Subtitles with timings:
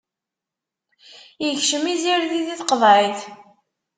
[1.47, 3.19] Ikcem izirdi di tqeḍɛit.